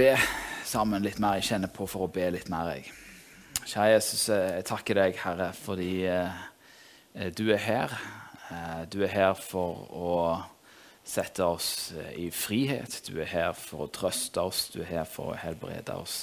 [0.00, 0.14] be
[0.64, 1.36] sammen litt mer.
[1.40, 2.72] Jeg kjenner på for å be litt mer.
[2.72, 2.86] jeg.
[3.68, 7.92] Kjære Jesus, jeg takker deg, Herre, fordi eh, du er her.
[8.48, 10.14] Eh, du er her for å
[11.04, 13.02] sette oss eh, i frihet.
[13.10, 14.68] Du er her for å trøste oss.
[14.72, 16.22] Du er her for å helbrede oss.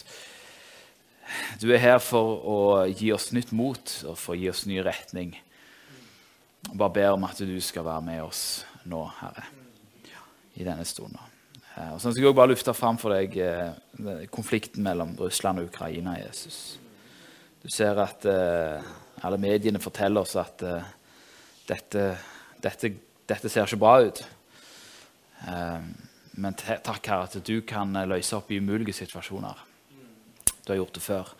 [1.62, 2.60] Du er her for å
[2.90, 5.38] gi oss nytt mot og for å gi oss ny retning.
[6.66, 8.46] Jeg bare ber om at du skal være med oss
[8.90, 9.50] nå, Herre,
[10.56, 11.27] i denne stunden.
[11.78, 15.62] Eh, og så skal jeg også bare lufte fram for deg eh, konflikten mellom Russland
[15.62, 16.18] og Ukraina.
[16.24, 16.80] Jesus.
[17.62, 18.88] Du ser at eh,
[19.26, 20.64] alle mediene forteller oss at
[21.68, 22.04] dette,
[22.64, 22.92] dette,
[23.28, 24.22] dette, ser ikke bra ut.
[26.38, 29.58] Men takk, Herre, at du kan løse opp i umulige situasjoner.
[30.62, 31.34] Du har gjort det før.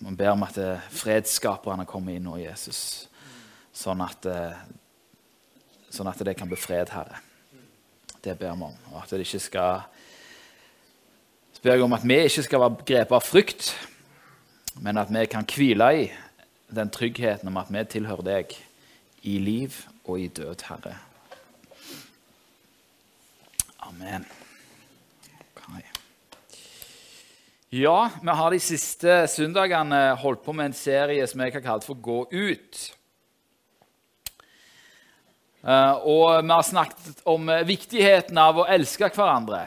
[0.00, 0.56] Man ber om at
[0.96, 2.80] fredsskaperne kommer inn nå, Jesus,
[3.76, 4.26] sånn at,
[5.92, 7.20] sånn at det kan bli fred, Herre.
[8.26, 8.74] Det ber vi om.
[8.90, 9.84] Og at det ikke skal
[11.62, 13.68] ber jeg om at vi ikke skal være grepet av frykt,
[14.82, 16.04] men at vi kan hvile i
[16.74, 18.54] den tryggheten om at vi tilhører deg
[19.26, 20.94] i liv og i død, Herre.
[23.86, 24.26] Amen.
[25.56, 25.82] Okay.
[27.74, 31.86] Ja, vi har de siste søndagene holdt på med en serie som jeg har kalt
[31.86, 32.82] for Gå ut.
[35.66, 39.64] Eh, og vi har snakket om viktigheten av å elske hverandre.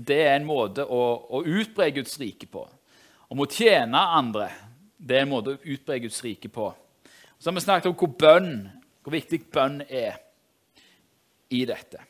[0.00, 1.02] Det er en måte å,
[1.36, 2.62] å utbre Guds rike på.
[3.28, 4.48] Om å tjene andre.
[4.96, 6.70] Det er en måte å utbre Guds rike på.
[7.36, 8.54] Så har vi snakket om hvor, bønn,
[9.04, 10.16] hvor viktig bønn er
[11.52, 12.00] i dette.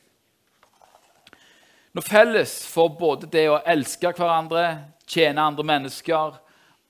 [1.94, 4.68] Når felles for både det å elske hverandre,
[5.10, 6.38] tjene andre mennesker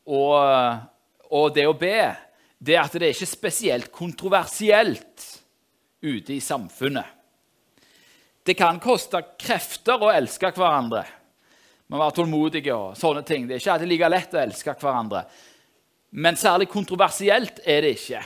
[0.04, 0.84] og,
[1.32, 1.96] og det å be,
[2.60, 5.24] det er at det er ikke spesielt kontroversielt
[6.04, 7.06] ute i samfunnet.
[8.44, 11.04] Det kan koste krefter å elske hverandre.
[11.88, 13.46] Man må være tålmodig og sånne ting.
[13.48, 15.22] Det er ikke alltid like lett å elske hverandre.
[16.14, 18.20] Men særlig kontroversielt er det ikke.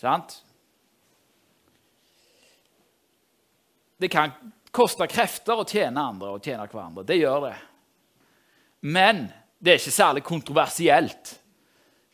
[0.00, 0.38] Sant?
[4.00, 4.32] Det kan
[4.72, 7.04] koste krefter å tjene andre og tjene hverandre.
[7.04, 7.56] Det gjør det.
[8.88, 9.26] Men
[9.60, 11.34] det er ikke særlig kontroversielt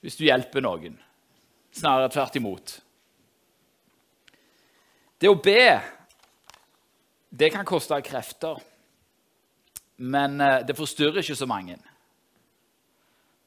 [0.02, 0.98] hvis du hjelper noen.
[1.76, 2.76] Snarere tvert imot.
[5.20, 5.80] Det å be,
[7.30, 8.60] det kan koste krefter.
[9.96, 11.78] Men eh, det forstyrrer ikke så mange.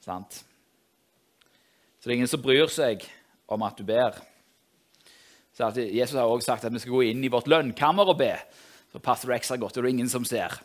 [0.02, 0.40] Sant?
[2.00, 3.03] Så det er ingen som bryr seg
[3.50, 4.18] om at du ber.
[5.53, 8.31] Så Jesus har også sagt at vi skal gå inn i vårt lønnkammer og be.
[8.90, 10.56] Så passer det ekstra godt, og det er ingen som ser.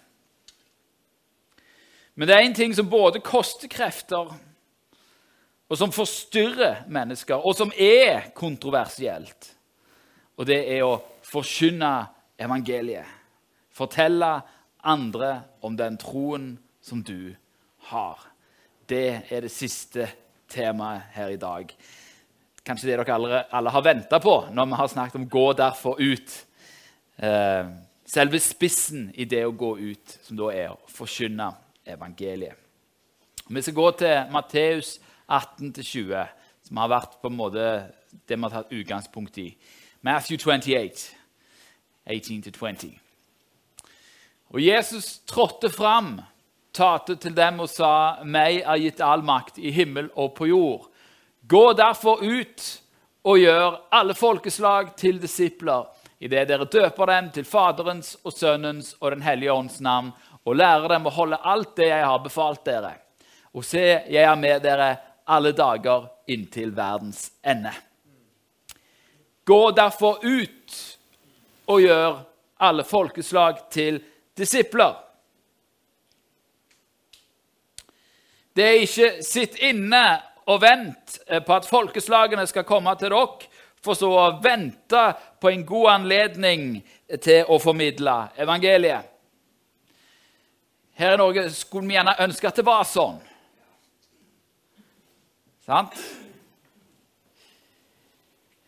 [2.15, 4.31] Men det er en ting som både koster krefter,
[5.69, 9.54] og som forstyrrer mennesker, og som er kontroversielt.
[10.37, 11.93] Og det er å forkynne
[12.41, 13.07] evangeliet.
[13.75, 14.31] Fortelle
[14.85, 15.31] andre
[15.65, 16.53] om den troen
[16.85, 17.35] som du
[17.91, 18.19] har.
[18.87, 20.09] Det er det siste
[20.51, 21.71] temaet her i dag.
[22.65, 26.01] Kanskje det dere alle, alle har venta på når vi har snakket om 'gå derfor
[26.01, 26.45] ut'.
[27.19, 27.67] Eh,
[28.05, 31.55] selve spissen i det å gå ut, som da er å forkynne
[31.87, 32.57] evangeliet.
[33.49, 36.29] Vi skal gå til Matteus 18-20,
[36.63, 37.93] som har vært på en måte
[38.29, 39.57] det vi har tatt utgangspunkt i.
[40.05, 41.17] Matthew 28,
[42.07, 42.99] 18-20.
[44.49, 46.21] Og Jesus trådte fram,
[46.73, 50.91] talte til dem og sa, 'Meg er gitt all makt i himmel og på jord.'
[51.49, 52.83] Gå derfor ut
[53.25, 55.85] og gjør alle folkeslag til disipler,
[56.21, 60.13] idet dere døper dem til Faderens og Sønnens og Den hellige ånds navn,
[60.45, 62.93] og lærer dem å holde alt det jeg har befalt dere.
[63.55, 67.73] Og se, jeg er med dere alle dager inntil verdens ende.
[69.45, 70.77] Gå derfor ut
[71.69, 72.21] og gjør
[72.65, 74.01] alle folkeslag til
[74.37, 74.95] disipler.
[78.57, 80.05] Det er ikke sitt inne
[80.47, 83.51] og vent på at folkeslagene skal komme til dere,
[83.85, 85.03] for så å vente
[85.41, 86.79] på en god anledning
[87.21, 89.11] til å formidle evangeliet.
[90.95, 93.19] Her i Norge skulle vi gjerne ønske at det var sånn.
[95.67, 95.99] Sant?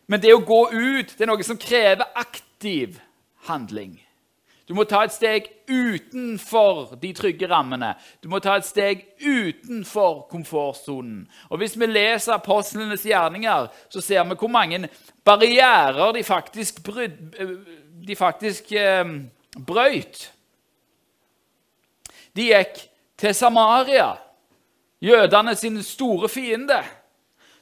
[0.07, 3.01] Men det å gå ut det er noe som krever aktiv
[3.49, 3.97] handling.
[4.67, 7.93] Du må ta et steg utenfor de trygge rammene.
[8.19, 11.21] Du må ta et steg utenfor komfortsonen.
[11.51, 14.89] Og Hvis vi leser apostlenes gjerninger, så ser vi hvor mange
[15.25, 17.15] barrierer de faktisk, bryd,
[18.07, 19.07] de faktisk eh,
[19.55, 20.33] brøyt.
[22.35, 22.83] De gikk
[23.17, 24.17] til Samaria,
[25.01, 26.83] jødene sin store fiende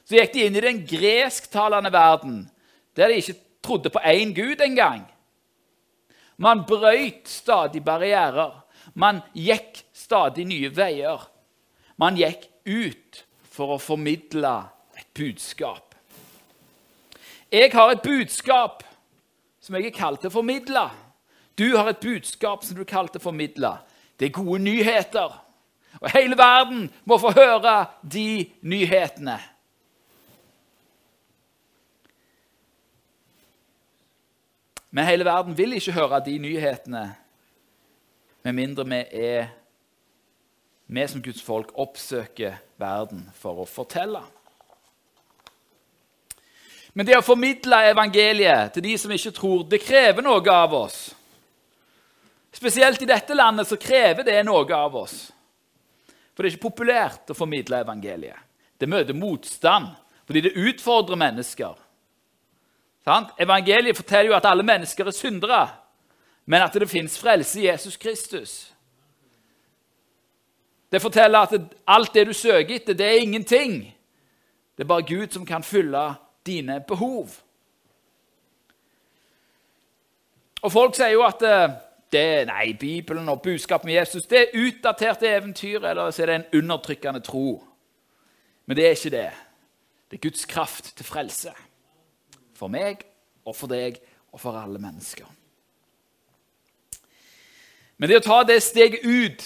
[0.05, 2.43] så gikk de inn i den gresktalende verden,
[2.95, 5.05] der de ikke trodde på én gud engang.
[6.37, 8.61] Man brøyt stadig barrierer.
[8.93, 11.23] Man gikk stadig nye veier.
[11.97, 14.53] Man gikk ut for å formidle
[14.99, 15.95] et budskap.
[17.51, 18.83] Jeg har et budskap
[19.63, 20.85] som jeg er kalt til å formidle.
[21.55, 23.77] Du har et budskap som du er kalt til å formidle.
[24.19, 25.39] Det er gode nyheter.
[26.01, 29.39] Og hele verden må få høre de nyhetene.
[34.95, 37.03] Men hele verden vil ikke høre de nyhetene
[38.45, 39.49] med mindre vi er
[40.87, 44.21] vi som Guds folk oppsøker verden for å fortelle.
[46.95, 50.99] Men det å formidle evangeliet til de som ikke tror, det krever noe av oss.
[52.55, 55.17] Spesielt i dette landet så krever det noe av oss.
[56.31, 58.39] For det er ikke populært å formidle evangeliet.
[58.79, 59.91] Det møter motstand
[60.23, 61.75] fordi det utfordrer mennesker.
[63.05, 63.27] Sant?
[63.39, 65.67] Evangeliet forteller jo at alle mennesker er syndere,
[66.45, 68.75] men at det fins frelse i Jesus Kristus.
[70.91, 73.95] Det forteller at alt det du søker etter, det er ingenting.
[74.77, 76.13] Det er bare Gud som kan fylle
[76.45, 77.29] dine behov.
[80.61, 81.75] Og Folk sier jo at eh,
[82.11, 86.35] det, nei, Bibelen og budskapet med Jesus det er utdaterte eventyr, eller så er det
[86.35, 87.63] en undertrykkende tro.
[88.65, 89.29] Men det er ikke det.
[90.09, 91.53] Det er Guds kraft til frelse.
[92.55, 93.03] For meg
[93.45, 93.99] og for deg
[94.33, 95.27] og for alle mennesker.
[97.95, 99.43] Men det å ta det steget ut,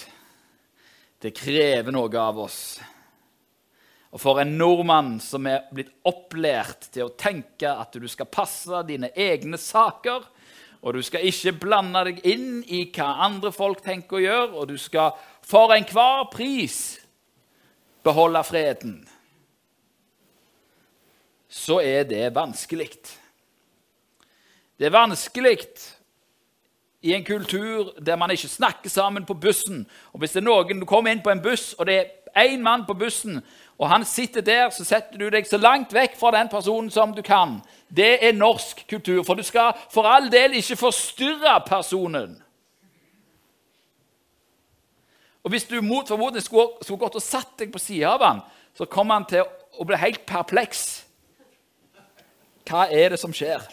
[1.21, 2.79] det krever noe av oss.
[4.09, 8.81] Og for en nordmann som er blitt opplært til å tenke at du skal passe
[8.87, 10.25] dine egne saker,
[10.79, 14.71] og du skal ikke blande deg inn i hva andre folk tenker å gjøre, og
[14.71, 15.13] du skal
[15.45, 16.79] for enhver pris
[18.05, 19.01] beholde freden,
[21.49, 22.89] så er det vanskelig.
[24.79, 25.57] Det er vanskelig
[27.01, 29.87] i en kultur der man ikke snakker sammen på bussen.
[30.13, 32.61] Og Hvis det er noen, du kommer inn på en buss, og det er én
[32.61, 33.41] mann på bussen,
[33.77, 37.13] og han sitter der, så setter du deg så langt vekk fra den personen som
[37.15, 37.61] du kan.
[37.87, 42.43] Det er norsk kultur, for du skal for all del ikke forstyrre personen.
[45.43, 48.41] Og Hvis du mot formodning skulle, skulle gått og satt deg på sida av han,
[48.75, 49.47] så kommer han til
[49.79, 51.08] å bli helt perpleks.
[52.69, 53.63] Hva er det som skjer?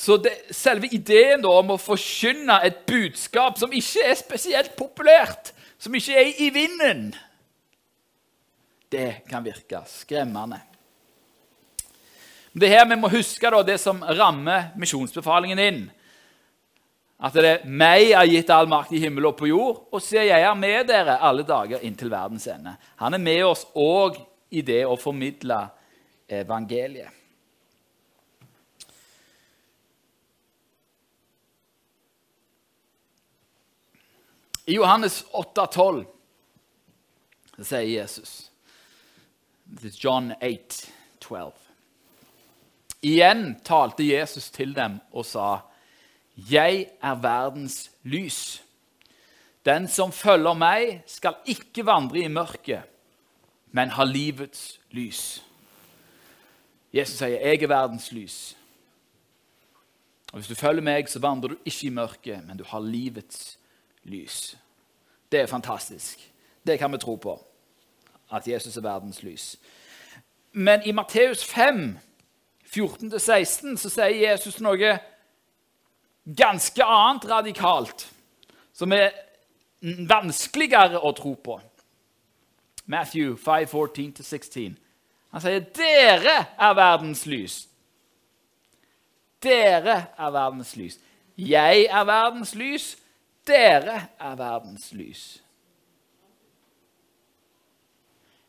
[0.00, 5.94] Så det, selve ideen om å forkynne et budskap som ikke er spesielt populært, som
[5.96, 7.10] ikke er i vinden,
[8.90, 10.58] det kan virke skremmende.
[12.52, 15.82] Det er her vi må huske da, det som rammer misjonsbefalingen inn.
[17.20, 20.24] At det er meg er gitt all makt i himmel og på jord, og så
[20.24, 22.72] jeg er med dere alle dager inntil verdens ende.
[23.04, 24.16] Han er med oss òg
[24.50, 25.62] i det å formidle
[26.28, 27.16] evangeliet.
[34.70, 36.04] I Johannes 8,12
[37.58, 38.50] sier Jesus
[39.66, 40.86] This is John 8,
[41.20, 41.52] 12.
[43.00, 45.60] Igjen talte Jesus til dem og sa,
[46.34, 48.62] 'Jeg er verdens lys.'
[49.64, 52.82] 'Den som følger meg, skal ikke vandre i mørket,
[53.72, 55.42] men har livets lys.'
[56.92, 58.56] Jesus sier, 'Jeg er verdens lys.'
[60.32, 63.58] Og Hvis du følger meg, så vandrer du ikke i mørket, men du har livets
[64.02, 64.58] lys.
[65.32, 66.32] Det er fantastisk.
[66.66, 67.46] Det kan vi tro på,
[68.32, 69.56] at Jesus er verdens lys.
[70.52, 71.98] Men i Matteus 5,
[72.76, 74.98] 14-16, så sier Jesus noe
[76.36, 78.12] ganske annet radikalt,
[78.72, 79.10] som er
[79.82, 81.60] vanskeligere å tro på.
[82.90, 84.74] Matthew 5, 14-16.
[85.30, 87.68] Han sier, 'Dere er verdens lys'.
[89.42, 90.98] Dere er verdens lys.
[91.38, 92.96] Jeg er verdens lys.
[93.46, 95.42] Dere er verdens lys.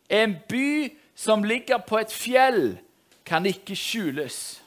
[0.09, 2.79] En by som ligger på et fjell,
[3.25, 4.63] kan ikke skjules.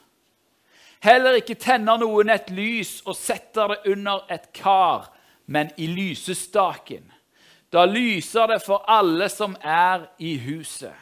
[1.03, 5.11] Heller ikke tenner noen et lys og setter det under et kar,
[5.47, 7.11] men i lysestaken.
[7.75, 10.95] Da lyser det for alle som er i huset.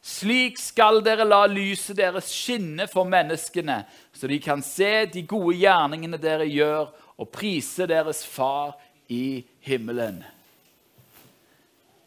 [0.00, 3.82] Slik skal dere la lyset deres skinne for menneskene,
[4.16, 6.88] så de kan se de gode gjerningene dere gjør,
[7.18, 8.78] og prise deres far
[9.10, 10.22] i himmelen.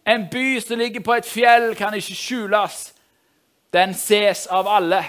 [0.07, 2.93] En by som ligger på et fjell, kan ikke skjules.
[3.73, 5.03] Den ses av alle.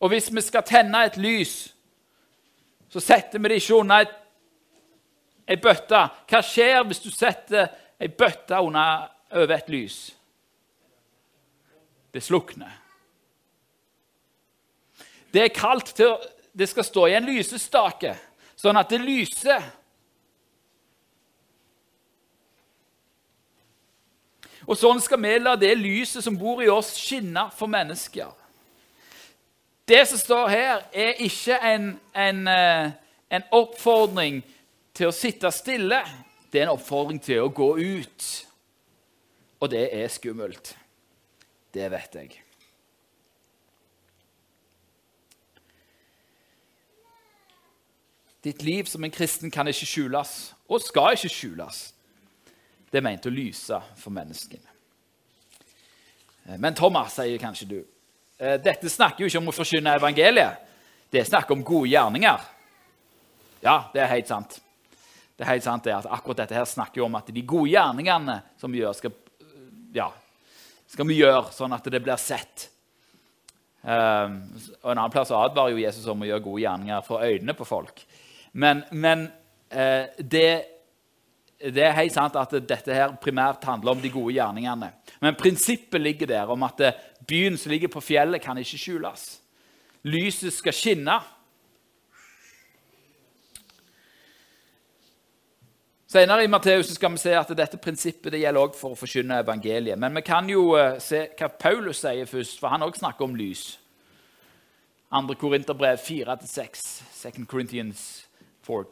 [0.00, 1.70] Og hvis vi skal tenne et lys,
[2.90, 4.19] så setter vi det ikke unna et,
[5.48, 6.02] ei bøtte.
[6.28, 7.70] Hva skjer hvis du setter
[8.00, 9.98] ei bøtte under, over et lys?
[12.10, 12.72] Det slukner.
[15.30, 16.16] Det er kaldt til
[16.52, 18.16] det skal stå i en lysestake,
[18.58, 19.62] sånn at det lyser.
[24.66, 28.34] Og sånn skal vi la det lyset som bor i oss, skinne for mennesker.
[29.88, 32.90] Det som står her, er ikke en, en, eh,
[33.30, 34.42] en oppfordring
[35.00, 36.02] til å sitte stille.
[36.52, 38.28] Det er en oppfordring til å gå ut.
[39.60, 40.74] Og det er skummelt.
[41.72, 42.38] Det vet jeg.
[48.44, 50.30] Ditt liv som en kristen kan ikke skjules,
[50.64, 51.80] og skal ikke skjules.
[52.88, 54.64] Det er ment å lyse for menneskene.
[56.46, 57.76] Eh, men Thomas, sier kanskje du,
[58.40, 60.56] eh, dette snakker jo ikke om å forkynne evangeliet.
[61.12, 62.48] Det snakker om gode gjerninger.
[63.60, 64.60] Ja, det er helt sant.
[65.40, 67.70] Det er helt sant det at Akkurat dette her snakker jo om at de gode
[67.72, 69.14] gjerningene som vi gjør, skal,
[69.96, 70.10] ja,
[70.84, 72.66] skal vi gjøre sånn at det blir sett.
[73.80, 74.34] Um,
[74.82, 77.64] og En annen plass advarer jo Jesus om å gjøre gode gjerninger for øynene på
[77.64, 78.04] folk.
[78.52, 79.24] Men, men
[79.72, 80.50] uh, det,
[81.64, 84.92] det, er helt sant at dette her primært handler om de gode gjerningene.
[85.24, 86.84] Men prinsippet ligger der om at
[87.24, 89.24] byen som ligger på fjellet, kan ikke skjules.
[90.04, 91.16] Lyset skal skinne.
[96.10, 99.36] Senere i Matteus skal vi se at dette prinsippet det gjelder også for å forkynne
[99.44, 99.94] evangeliet.
[99.94, 103.36] Men vi kan jo eh, se hva Paulus sier først, for han også snakker om
[103.38, 103.60] lys.
[105.14, 105.36] 2.
[105.38, 106.82] Korinterbrev 4-6.
[107.14, 108.02] 2 Corinthians
[108.66, 108.82] 4,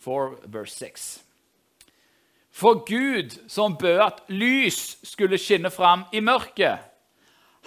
[0.00, 1.04] 4 verse 6.
[2.56, 6.88] For Gud, som bød at lys skulle skinne fram i mørket,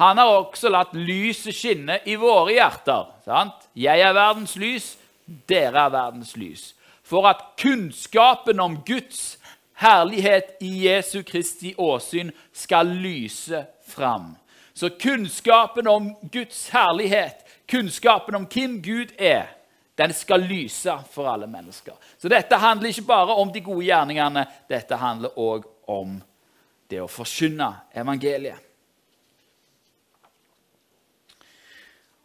[0.01, 3.05] han har også latt lyset skinne i våre hjerter.
[3.29, 3.69] Sant?
[3.77, 4.95] Jeg er verdens lys,
[5.45, 6.71] dere er verdens lys.
[7.09, 9.39] For at kunnskapen om Guds
[9.79, 14.35] herlighet i Jesu Kristi åsyn skal lyse fram.
[14.73, 19.47] Så kunnskapen om Guds herlighet, kunnskapen om hvem Gud er,
[19.97, 21.93] den skal lyse for alle mennesker.
[22.17, 26.21] Så dette handler ikke bare om de gode gjerningene, dette handler òg om
[26.89, 28.65] det å forkynne evangeliet.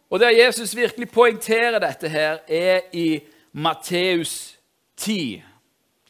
[0.09, 3.19] Og Der Jesus virkelig poengterer dette, her, er i
[3.51, 4.54] Matteus
[4.97, 5.43] 10,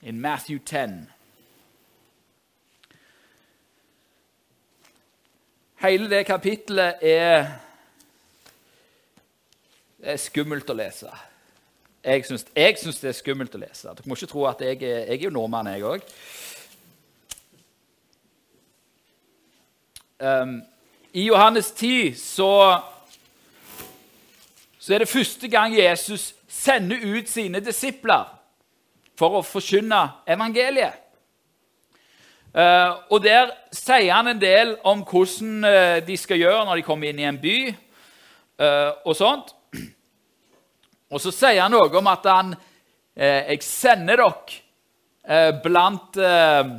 [0.02, 1.08] i Matthew 10.
[5.76, 7.48] Hele det kapittelet er,
[10.04, 11.10] er skummelt å lese.
[12.06, 12.46] Jeg syns,
[13.02, 13.90] det er skummelt å lese.
[13.90, 16.06] Dere må ikke tro at jeg, er, jeg er jo nordmann, jeg òg.
[20.22, 20.60] Um,
[21.14, 22.52] I Johannes 10 så,
[24.80, 28.35] så er det første gang Jesus sender ut sine disipler
[29.18, 31.02] for å forkynne evangeliet.
[32.56, 36.86] Uh, og Der sier han en del om hvordan uh, de skal gjøre når de
[36.88, 37.58] kommer inn i en by.
[38.56, 39.52] Uh, og sånt.
[41.16, 42.56] Og så sier han noe om at han
[43.16, 44.34] eh, 'Jeg sender dere
[45.24, 46.76] eh, blant eh,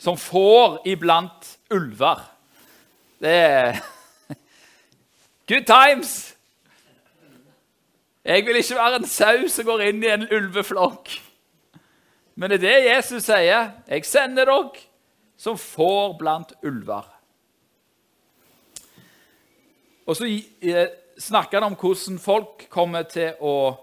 [0.00, 2.22] Som får iblant ulver'.
[3.20, 3.80] Det er
[5.48, 6.36] Good times!
[8.24, 11.08] Jeg vil ikke være en sau som går inn i en ulveflokk.
[12.40, 13.72] Men det er det Jesus sier.
[13.84, 14.70] 'Jeg sender dere
[15.36, 17.10] som får blant ulver'.
[20.06, 20.24] Og så
[20.62, 23.76] eh, snakker han om hvordan folk kommer til å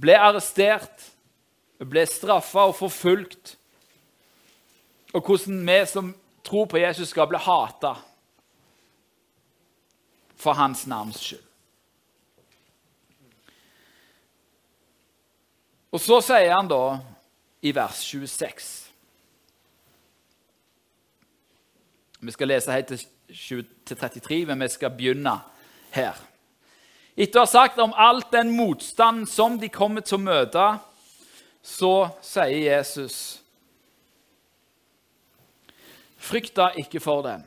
[0.00, 1.04] bli arrestert,
[1.78, 3.58] bli straffa og forfulgt.
[5.12, 6.14] Og hvordan vi som
[6.44, 7.94] tror på Jesus, skal bli hata
[10.36, 11.44] for hans navns skyld.
[15.92, 17.00] Og så sier han da
[17.62, 18.90] i vers 26
[22.20, 22.86] Vi skal lese helt
[23.86, 25.38] til 33, men vi skal begynne
[25.94, 26.18] her.
[27.16, 30.66] Etter å ha sagt om alt den motstand som de kommer til å møte,
[31.62, 33.40] så sier Jesus
[36.20, 37.46] Frykta ikke for dem.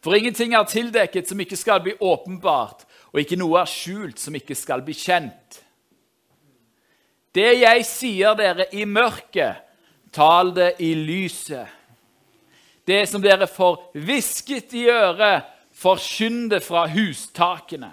[0.00, 4.34] For ingenting er tildekket som ikke skal bli åpenbart, og ikke noe er skjult som
[4.38, 5.60] ikke skal bli kjent.
[7.36, 9.60] Det jeg sier dere i mørket,
[10.14, 11.68] tal det i lyset.
[12.86, 15.44] Det som dere får hvisket i øret,
[15.76, 17.90] forkynn det fra hustakene.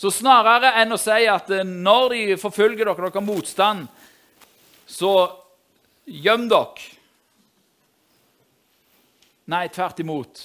[0.00, 3.88] Så snarere enn å si at eh, når de forfølger dere, dere har motstand,
[4.88, 5.14] så
[6.06, 6.86] gjem dere.
[9.50, 10.44] Nei, tvert imot.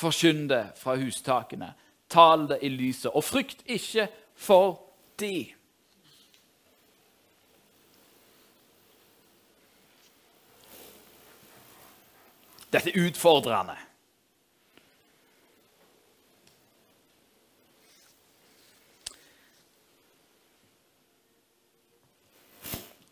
[0.00, 1.72] Forkynn det fra hustakene.
[2.08, 3.10] Tal det i lyset.
[3.10, 4.06] Og frykt ikke
[4.38, 4.78] for
[5.20, 5.54] alltid.
[12.70, 13.76] Dette er utfordrende.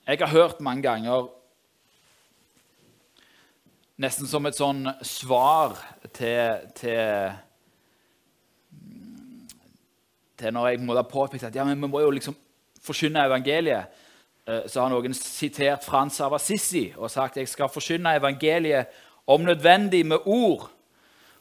[0.06, 1.28] Jeg har hørt mange ganger
[3.98, 5.72] Nesten som et sånn svar
[6.14, 7.32] til, til
[10.38, 12.36] til Når jeg må da påpekt at ja, men vi må jo liksom
[12.82, 13.84] forkynne evangeliet,
[14.46, 18.86] eh, så har noen sitert Frans av Assisi og sagt jeg skal forkynne evangeliet
[19.26, 20.70] om nødvendig med ord.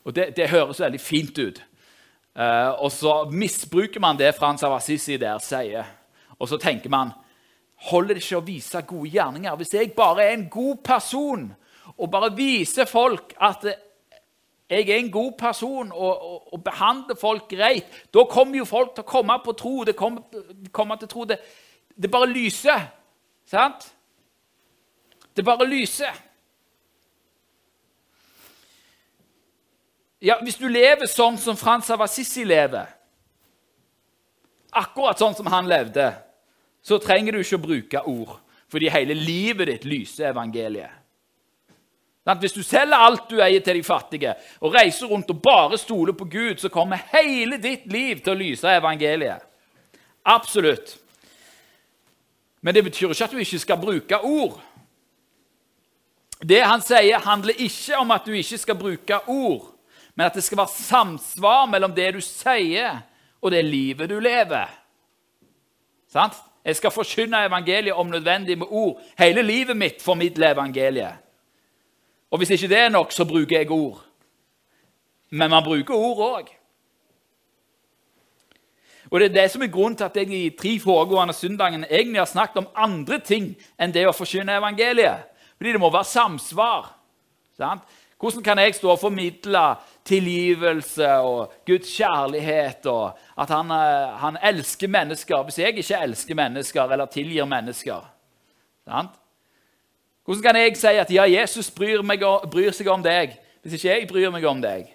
[0.03, 1.63] Og Det, det høres veldig fint ut.
[2.37, 5.87] Uh, og så misbruker man det Frans av Assisi der sier.
[6.39, 7.11] Og så tenker man
[7.89, 9.55] holder det ikke å vise gode gjerninger.
[9.57, 11.47] Hvis jeg bare er en god person
[11.97, 13.65] og bare viser folk at
[14.69, 18.95] jeg er en god person og, og, og behandler folk greit, da kommer jo folk
[18.95, 19.75] til å komme på tro.
[19.87, 20.41] Det kommer,
[20.75, 21.37] kommer til tro det,
[21.95, 22.83] det bare lyser.
[23.47, 23.87] Sant?
[25.37, 26.11] Det bare lyser.
[30.21, 32.89] Ja, Hvis du lever sånn som Frans av Assisi lever,
[34.73, 36.09] akkurat sånn som han levde,
[36.81, 40.91] så trenger du ikke å bruke ord, fordi hele livet ditt lyser evangeliet.
[42.35, 46.13] Hvis du selger alt du eier til de fattige, og reiser rundt og bare stoler
[46.13, 49.45] på Gud, så kommer hele ditt liv til å lyse evangeliet.
[50.25, 50.97] Absolutt.
[52.61, 54.57] Men det betyr ikke at du ikke skal bruke ord.
[56.43, 59.69] Det han sier, handler ikke om at du ikke skal bruke ord,
[60.15, 62.99] men at det skal være samsvar mellom det du sier,
[63.41, 64.67] og det livet du lever.
[66.11, 66.35] Sant?
[66.67, 68.99] Jeg skal forkynne evangeliet om nødvendig med ord.
[69.17, 71.23] Hele livet mitt formidler evangeliet.
[72.31, 74.03] Og hvis ikke det er nok, så bruker jeg ord.
[75.29, 76.53] Men man bruker ord òg.
[79.09, 82.19] Og Det er det som er grunnen til at jeg i tre foregående søndagene egentlig
[82.19, 85.29] har snakket om andre ting enn det å forkynne evangeliet.
[85.57, 86.89] Fordi det må være samsvar.
[87.57, 87.81] Sant?
[88.19, 89.61] Hvordan kan jeg stå og formidle
[90.05, 96.35] tilgivelse og Guds kjærlighet og at han, eh, han elsker mennesker hvis jeg ikke elsker
[96.35, 98.01] mennesker eller tilgir mennesker?
[98.89, 99.15] Sant?
[100.27, 102.19] Hvordan kan jeg si at ja, Jesus bryr, meg,
[102.51, 104.89] bryr, seg om deg, hvis ikke jeg bryr meg om deg?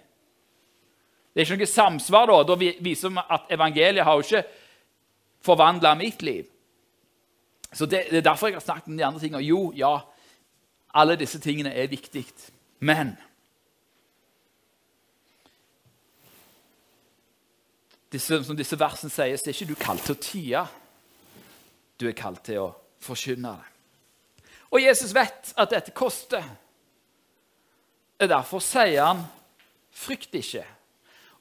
[1.32, 2.28] Det er ikke noe samsvar.
[2.28, 4.42] Da Da viser vi at evangeliet har jo ikke
[5.40, 6.44] forvandla mitt liv.
[7.72, 9.42] Så det, det, er derfor jeg har snakket om de andre tingene.
[9.48, 9.94] Jo, ja,
[10.94, 12.26] alle disse tingene er viktig.
[12.84, 13.16] Men
[18.12, 20.66] disse, som disse versene sier, så er ikke du kalt til å tie.
[21.96, 23.71] Du er kalt til å forkynne det.
[24.72, 26.42] Og Jesus vet at dette koster.
[28.20, 29.24] Derfor sier han
[29.90, 30.64] 'frykt ikke'.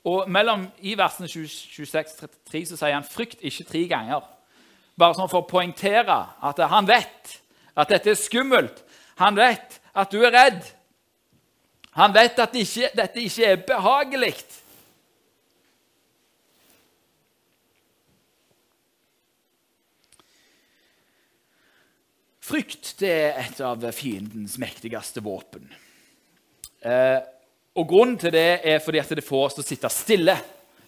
[0.04, 4.22] Og mellom, I versene 26-33 så sier han 'frykt ikke' tre ganger.
[4.98, 7.42] Bare sånn for å poengtere at han vet
[7.78, 8.84] at dette er skummelt.
[9.16, 10.64] Han vet at du er redd.
[11.92, 14.36] Han vet at ikke, dette ikke er behagelig.
[22.42, 25.68] Frykt det er et av fiendens mektigste våpen.
[26.82, 27.20] Eh,
[27.78, 30.36] og Grunnen til det er fordi at det får oss til å sitte stille.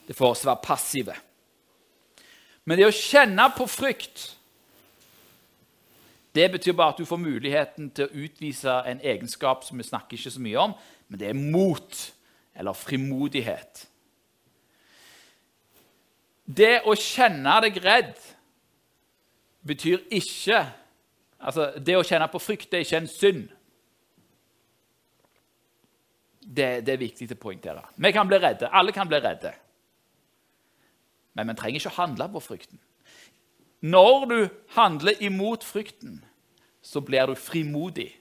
[0.08, 1.18] Det får oss til å være passive.
[2.66, 4.32] Men det å kjenne på frykt
[6.34, 10.18] det betyr bare at du får muligheten til å utvise en egenskap som vi snakker
[10.18, 10.72] ikke så mye om,
[11.06, 12.00] men det er mot
[12.58, 13.84] eller frimodighet.
[16.44, 18.18] Det å kjenne deg redd
[19.62, 20.63] betyr ikke
[21.43, 23.43] Altså, Det å kjenne på frykt det er ikke en synd.
[26.43, 27.84] Det, det er viktig å poengtere.
[27.95, 28.71] Vi kan bli redde.
[28.71, 29.53] Alle kan bli redde.
[31.34, 32.82] Men vi trenger ikke å handle på frykten.
[33.84, 34.38] Når du
[34.75, 36.21] handler imot frykten,
[36.84, 38.12] så blir du frimodig.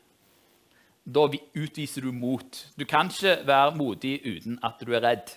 [1.05, 2.59] Da utviser du mot.
[2.79, 5.35] Du kan ikke være modig uten at du er redd.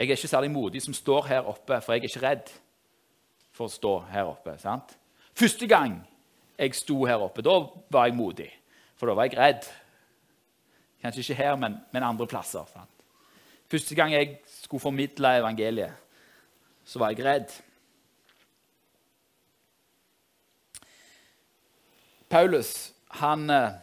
[0.00, 2.50] Jeg er ikke særlig modig som står her oppe, for jeg er ikke redd
[3.52, 4.54] for å stå her oppe.
[4.56, 4.94] sant?
[5.36, 5.98] Første gang
[6.56, 7.58] jeg sto her oppe, da
[7.92, 8.46] var jeg modig,
[8.96, 9.66] for da var jeg redd.
[11.02, 12.64] Kanskje ikke her, men, men andre plasser.
[12.72, 13.04] sant?
[13.68, 15.92] Første gang jeg skulle formidle evangeliet,
[16.84, 17.52] så var jeg redd.
[22.30, 23.76] Paulus han, eh,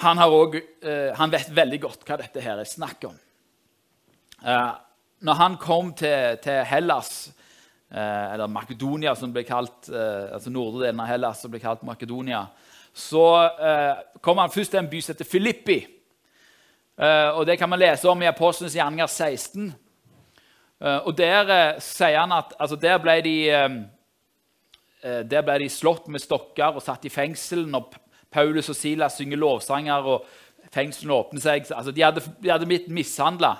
[0.00, 3.20] han, også, eh, han vet veldig godt hva dette her er snakk om.
[4.44, 4.70] Eh,
[5.22, 7.30] når han kom til, til Hellas,
[7.94, 11.84] eh, eller Makedonia, som ble kalt, eh, altså nordre delen av Hellas, som ble kalt
[11.86, 12.48] Makedonia,
[12.92, 13.24] så
[14.20, 15.78] kom han først til en by som heter Filippi.
[17.32, 19.74] og Det kan man lese om i Apostlenes gjerninger 16.
[20.80, 23.36] og Der sier han at altså der ble de
[25.02, 27.96] der ble de slått med stokker og satt i fengsel når
[28.30, 30.26] Paulus og Silas synger lovsanger og
[30.70, 31.72] fengslene åpner seg.
[31.72, 33.56] Altså, de hadde, de hadde blitt mishandla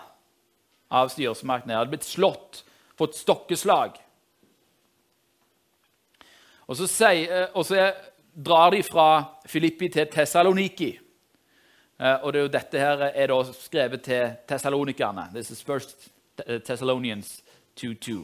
[0.92, 1.72] av styresmaktene.
[1.72, 2.62] De hadde blitt slått,
[2.98, 3.96] fått stokkeslag.
[6.68, 7.88] Og så, sier, og så
[8.32, 9.08] drar de fra
[9.48, 10.92] Filippi til Tessaloniki.
[11.98, 15.28] Eh, og det er jo dette her er da skrevet til tessalonikerne.
[15.34, 17.42] This is first Thessalonians
[17.76, 18.22] 2.2.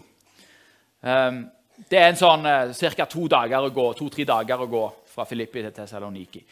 [1.01, 1.45] Um,
[1.89, 2.47] det er en sånn
[2.97, 3.05] ca.
[3.07, 6.43] to to-tre dager å gå fra Filippi til Tessaloniki.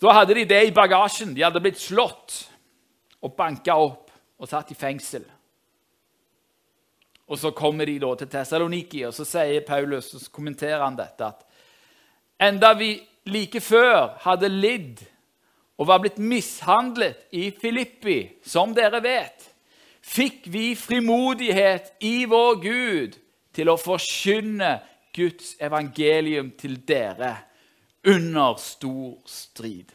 [0.00, 1.34] Da hadde de det i bagasjen.
[1.34, 2.44] De hadde blitt slått
[3.22, 5.24] og banka opp og satt i fengsel.
[7.26, 10.96] Og Så kommer de da til Tessaloniki, og så sier Paulus, og så kommenterer han
[10.98, 11.42] dette, at
[12.38, 12.92] enda vi
[13.26, 15.02] like før hadde lidd
[15.76, 19.42] og var blitt mishandlet i Filippi, som dere vet,
[20.06, 23.18] fikk vi frimodighet i vår Gud
[23.56, 24.76] til å forkynne
[25.16, 27.34] Guds evangelium til dere
[28.06, 29.90] under stor strid.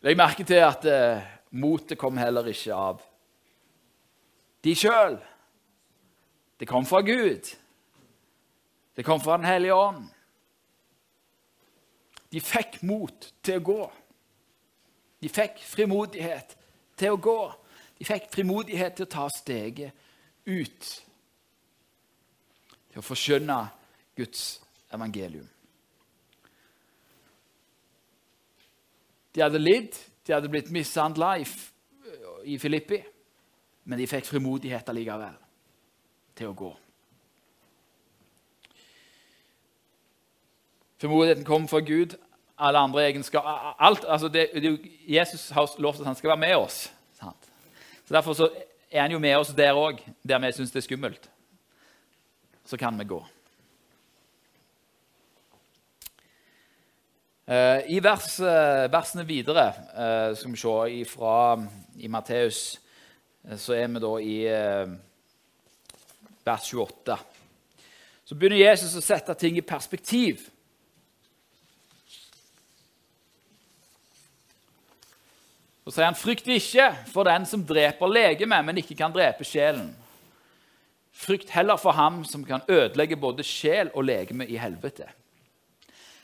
[0.00, 1.24] Legg merke til at eh,
[1.60, 3.02] motet kom heller ikke av
[4.64, 5.18] de sjøl.
[6.60, 7.56] Det kom fra Gud.
[8.96, 10.08] Det kom fra Den hellige ånd.
[12.32, 13.80] De fikk mot til å gå.
[15.20, 16.56] De fikk frimodighet
[17.00, 17.38] til å gå.
[17.98, 19.96] De fikk frimodighet til å ta steget
[20.46, 20.90] ut.
[22.90, 23.58] Til å forskjønne
[24.16, 24.44] Guds
[24.92, 25.48] evangelium.
[29.34, 29.94] De hadde lidd,
[30.26, 31.44] de hadde blitt mishandla i,
[32.50, 32.98] i Filippi,
[33.90, 35.34] men de fikk frimodighet allikevel
[36.38, 36.70] til å gå.
[41.00, 42.14] Formodigheten kom fra Gud.
[42.60, 44.50] Alle andre egenskaper alt, altså det,
[45.08, 46.82] Jesus har lovt at han skal være med oss.
[47.18, 47.48] Sant?
[48.04, 48.50] Så Derfor så
[48.90, 51.30] er han jo med oss der òg, der vi syns det er skummelt.
[52.68, 53.24] Så kan vi gå.
[57.50, 61.34] Uh, I vers, uh, versene videre, uh, skal vi se fra
[61.98, 62.79] i Matteus,
[63.56, 64.36] så er vi da i
[66.44, 67.16] vers 28.
[68.24, 70.44] Så begynner Jesus å sette ting i perspektiv.
[75.84, 79.96] Så sier han, 'Frykt ikke for den som dreper legemet, men ikke kan drepe sjelen.'
[81.10, 85.08] Frykt heller for ham som kan ødelegge både sjel og legeme i helvete.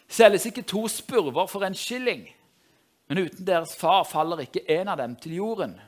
[0.09, 2.23] Selges ikke to spurver for en skilling,
[3.09, 5.81] men uten deres far faller ikke en av dem til jorden.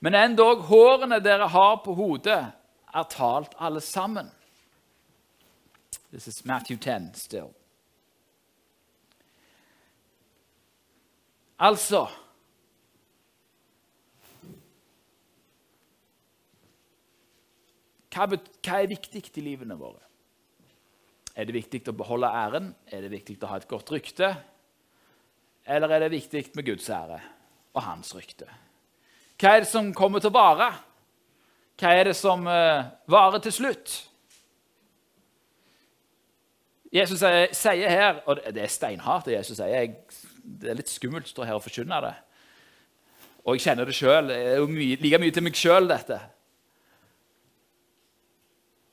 [0.00, 2.40] Men endog hårene dere har på hodet,
[2.96, 4.28] er talt alle sammen.
[6.12, 7.50] This is Matthew 10 still.
[11.58, 12.06] Altså
[18.16, 20.00] Hva, er viktig i livene våre?
[21.36, 22.70] Er det viktig å beholde æren?
[22.88, 24.30] Er det viktig å ha et godt rykte?
[25.68, 27.18] Eller er det viktig med Guds ære
[27.76, 28.48] og hans rykte?
[29.36, 30.70] Hva er det som kommer til å vare?
[31.76, 33.96] Hva er det som uh, varer til slutt?
[36.94, 39.90] Jesus sier her, og det er steinhardt det Jesus sier
[40.40, 42.14] Det er litt skummelt å stå her og forkynne det.
[43.44, 44.30] Og jeg kjenner det sjøl.
[44.30, 46.18] Det er jo mye, like mye til meg sjøl, dette.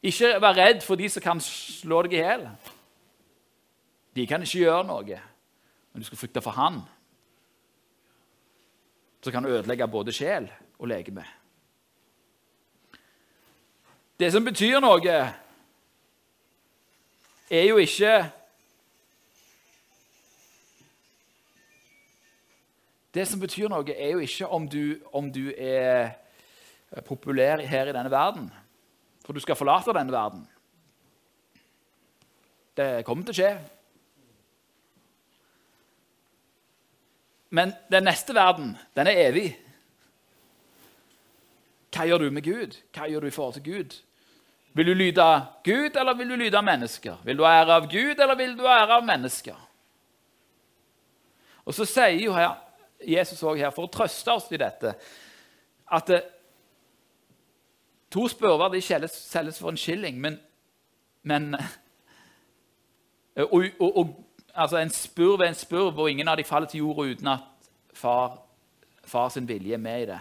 [0.04, 2.44] Ikke vær redd for de som kan slå deg i hjel.
[4.14, 5.22] De kan ikke gjøre noe,
[5.94, 6.82] men du skal frykte for Han,
[9.24, 11.24] som kan ødelegge både sjel og legeme.
[14.20, 15.20] Det som betyr noe,
[17.50, 18.32] er jo ikke
[23.14, 26.16] Det som betyr noe, er jo ikke om du, om du er
[27.06, 28.48] populær her i denne verden
[29.24, 30.44] for du skal forlate denne verden.
[32.78, 33.52] Det kommer til å skje.
[37.54, 39.52] Men den neste verden, den er evig.
[41.94, 42.80] Hva gjør du med Gud?
[42.96, 43.98] Hva gjør du i forhold til Gud?
[44.74, 45.28] Vil du lyde
[45.64, 47.20] Gud, eller vil du lyde mennesker?
[47.26, 49.60] Vil du ha ære av Gud, eller vil du ha ære av mennesker?
[51.66, 52.58] Og så sier jo her,
[53.06, 54.96] Jesus også her, for å trøste oss i dette,
[55.94, 56.16] at
[58.14, 60.36] To spørver de selges for en skilling, men,
[61.24, 61.56] men
[63.36, 64.12] og, og, og,
[64.54, 67.70] altså En spurv er en spurv, og ingen av dem faller til jorda uten at
[67.94, 68.38] far,
[69.06, 70.20] far sin vilje er med i det.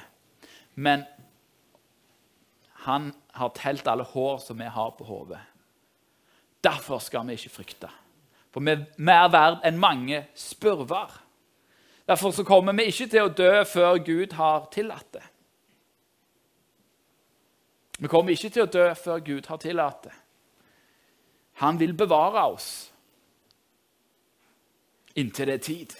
[0.74, 1.04] Men
[2.84, 5.40] han har telt alle hår som vi har på hodet.
[6.64, 7.88] Derfor skal vi ikke frykte.
[8.52, 11.12] For vi er mer verd enn mange spurver.
[12.08, 15.22] Derfor kommer vi ikke til å dø før Gud har tillatt det.
[17.98, 20.14] Vi kommer ikke til å dø før Gud har tillatt det.
[21.62, 22.91] Han vil bevare oss
[25.16, 25.94] inntil det er tid.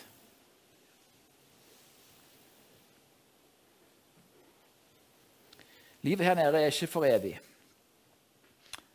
[6.03, 7.37] Livet her nede er ikke for evig.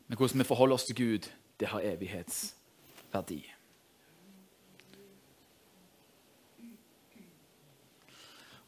[0.07, 3.39] Men hvordan vi forholder oss til Gud, det har evighetsverdi.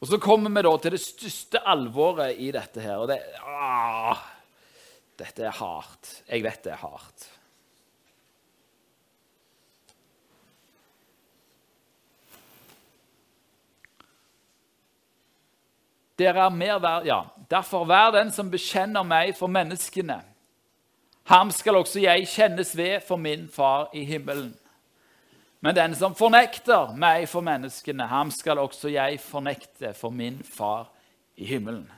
[0.00, 2.96] Og Så kommer vi da til det største alvoret i dette her.
[2.96, 4.16] og det, ah,
[5.18, 6.22] Dette er hardt.
[6.28, 7.28] Jeg vet det er hardt.
[16.20, 17.22] Dere er mer verd, ja.
[17.50, 20.20] Derfor vær den som bekjenner meg for menneskene.
[21.30, 24.52] Ham skal også jeg kjennes ved for min far i himmelen.
[25.60, 30.88] Men den som fornekter meg for menneskene, ham skal også jeg fornekte for min far
[31.36, 31.88] i himmelen.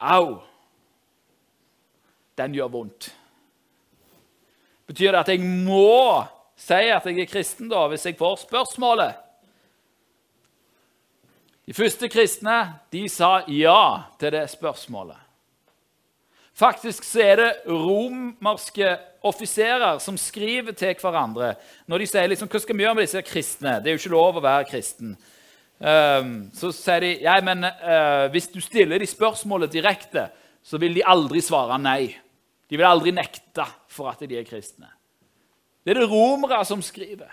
[0.00, 0.42] Au!
[2.36, 3.10] Den gjør vondt.
[4.86, 6.22] Betyr det at jeg må
[6.56, 9.25] si at jeg er kristen da, hvis jeg får spørsmålet?
[11.66, 12.56] De første kristne
[12.94, 15.18] de sa ja til det spørsmålet.
[16.56, 18.94] Faktisk så er det romerske
[19.26, 21.50] offiserer som skriver til hverandre
[21.90, 23.74] når de sier liksom, hva skal vi gjøre med disse kristne.
[23.82, 25.16] Det er jo ikke lov å være kristen.
[25.76, 30.30] Um, så sier de ja, men uh, hvis du stiller de spørsmålet direkte,
[30.64, 32.14] så vil de aldri svare nei.
[32.70, 34.88] De vil aldri nekte for at de er kristne.
[35.84, 37.28] Det er det romere som skriver.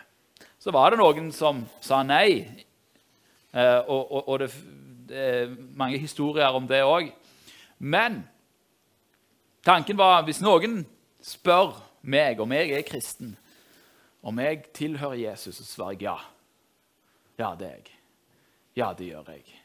[0.59, 2.65] Så var det noen som sa nei
[3.53, 4.49] og, og, og det,
[5.07, 7.11] det, er mange historier om det òg.
[7.79, 8.23] Men
[9.65, 10.81] tanken var hvis noen
[11.23, 13.35] spør meg om jeg er kristen,
[14.23, 16.17] om jeg tilhører Jesus, så svarer jeg ja.
[17.39, 17.99] Ja, det er jeg.
[18.75, 19.62] Ja, det gjør jeg.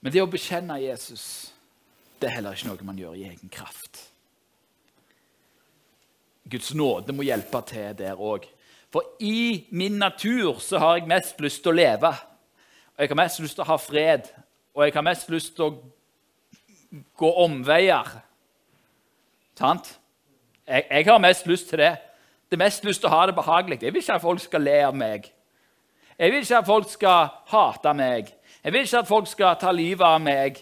[0.00, 1.24] Men det å bekjenne Jesus
[2.20, 4.02] det er heller ikke noe man gjør i egen kraft.
[6.50, 8.44] Guds nåde må hjelpe til der òg.
[8.92, 12.10] For i min natur så har jeg mest lyst til å leve.
[12.10, 14.28] Og jeg har mest lyst til å ha fred.
[14.74, 18.10] Og jeg har mest lyst til å gå omveier.
[19.56, 19.94] Sant?
[20.66, 21.94] Jeg, jeg har mest lyst til det.
[22.50, 23.78] Det er mest lyst til å ha det behagelig.
[23.80, 25.30] Jeg vil ikke at folk skal le av meg.
[26.18, 28.34] Jeg vil ikke at folk skal hate meg.
[28.64, 30.60] Jeg vil ikke at folk skal ta livet av meg.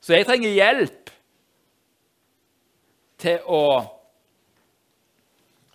[0.00, 1.10] Så jeg trenger hjelp
[3.20, 3.64] til å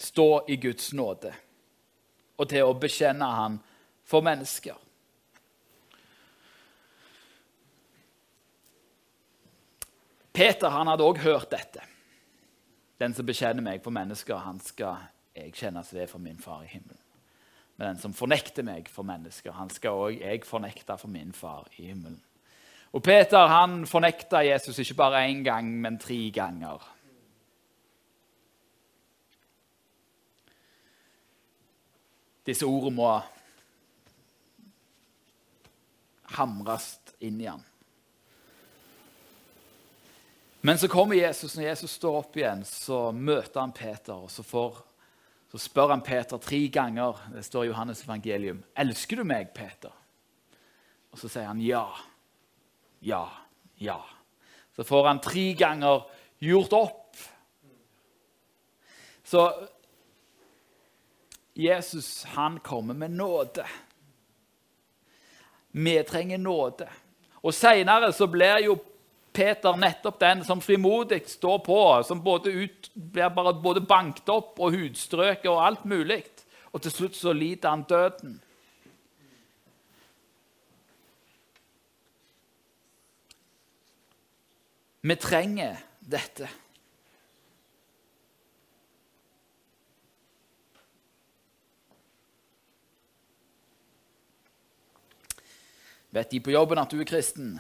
[0.01, 1.33] stå i Guds nåde
[2.35, 3.59] og til å bekjenne Han
[4.05, 4.75] for mennesker.
[10.35, 11.85] Peter han hadde òg hørt dette.
[12.99, 16.67] Den som bekjenner meg for mennesker, han skal jeg kjennes ved for min far i
[16.73, 17.04] himmelen.
[17.75, 21.67] Men den som fornekter meg for mennesker, han skal òg jeg fornekte for min far
[21.75, 22.21] i himmelen.
[22.95, 26.83] Og Peter han fornekta Jesus ikke bare én gang, men tre ganger.
[32.45, 33.09] Disse ordene må
[36.37, 37.63] hamres inn i ham.
[40.65, 41.57] Men så kommer Jesus.
[41.57, 44.79] Når Jesus står opp igjen, så møter han Peter, og så får
[45.55, 47.19] så spør han Peter tre ganger.
[47.31, 48.63] Det står i Johannes evangelium.
[48.75, 49.93] 'Elsker du meg, Peter?'
[51.11, 51.85] Og så sier han ja.
[53.01, 53.23] Ja.
[53.79, 54.01] Ja.
[54.75, 56.03] Så får han tre ganger
[56.39, 57.17] gjort opp.
[59.23, 59.67] Så
[61.55, 63.65] Jesus, han kommer med nåde.
[65.71, 66.89] Vi trenger nåde.
[67.43, 68.75] Og Seinere blir jo
[69.35, 74.75] Peter nettopp den som frimodig står på, som både ut, blir både banket opp og
[74.77, 76.23] hudstrøket og alt mulig.
[76.71, 78.39] Og til slutt så lider han døden.
[85.05, 86.47] Vi trenger dette.
[96.15, 97.59] Vet de på jobben at du er kristen?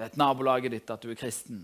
[0.00, 1.60] Vet nabolaget ditt at du er kristen?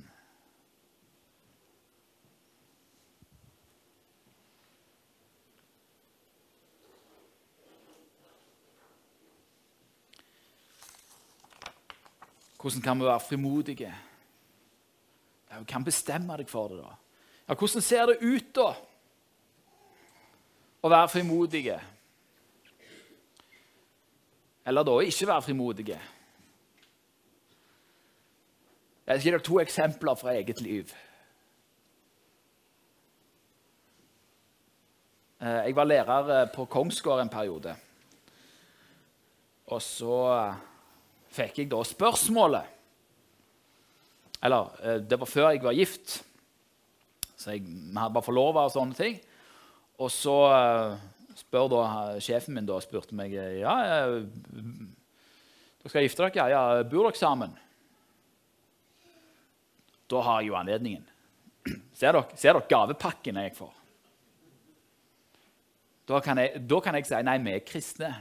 [12.61, 13.95] Hvordan kan vi være frimodige?
[15.51, 16.83] Ja, vi kan bestemme deg for det.
[16.83, 16.93] da.
[17.49, 18.67] Ja, Hvordan ser det ut, da?
[20.83, 21.79] Å være frimodige?
[24.67, 26.01] Eller da ikke være frimodige?
[29.07, 30.91] Jeg skal gi dere to eksempler fra eget liv.
[35.39, 37.77] Eh, jeg var lærer eh, på Kongsgård en periode.
[39.71, 40.17] Og så
[41.35, 42.73] fikk jeg da spørsmålet
[44.47, 46.25] Eller eh, det var før jeg var gift,
[47.37, 47.63] så jeg,
[47.95, 49.21] bare forlova og sånne ting.
[50.03, 50.35] Og så
[51.37, 51.85] spør da
[52.21, 53.77] sjefen min da, spurte meg ja,
[54.11, 56.51] dere skal gifte dere.
[56.51, 57.55] Ja, bor dere sammen?
[60.11, 61.07] Da har jeg jo anledningen.
[61.97, 63.73] Ser dere, ser dere gavepakken jeg får?
[66.07, 68.13] Da kan, jeg, da kan jeg si nei, vi er kristne.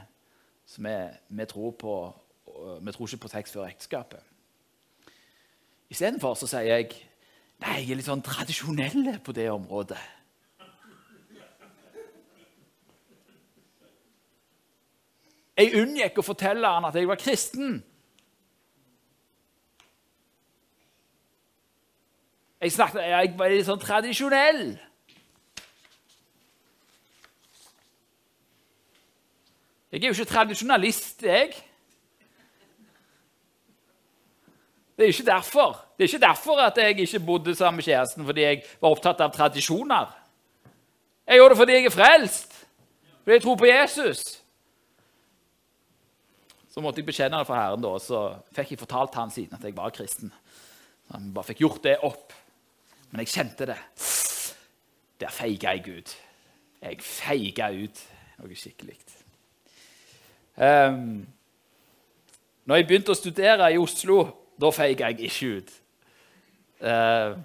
[0.66, 0.94] Så vi,
[1.28, 1.94] vi, tror, på,
[2.82, 4.32] vi tror ikke på sex før ekteskapet.
[5.94, 6.88] Istedenfor så sier jeg
[7.62, 10.00] nei, jeg er litt sånn tradisjonell på det området.
[15.56, 17.78] Jeg unngikk å fortelle han at jeg var kristen.
[22.60, 24.62] Jeg, snakket, jeg var litt sånn tradisjonell.
[29.92, 31.52] Jeg er jo ikke tradisjonalist, jeg.
[34.96, 38.24] Det er ikke derfor Det er ikke derfor at jeg ikke bodde sammen med kjæresten
[38.24, 40.08] fordi jeg var opptatt av tradisjoner.
[41.26, 42.52] Jeg gjorde det fordi jeg er frelst,
[43.22, 44.20] fordi jeg tror på Jesus.
[46.70, 48.20] Så måtte jeg bekjenne det for Herren, da, og så
[48.52, 50.32] fikk jeg fortalt han siden at jeg var kristen.
[51.06, 52.36] Så han bare fikk gjort det opp.
[53.10, 53.78] Men jeg kjente det.
[55.20, 56.16] Der feiga jeg ut.
[56.82, 58.02] Jeg feiga ut
[58.36, 58.96] noe skikkelig.
[60.56, 61.26] Um,
[62.64, 64.22] når jeg begynte å studere i Oslo,
[64.60, 65.74] da feiga jeg ikke ut.
[66.80, 67.36] Uh,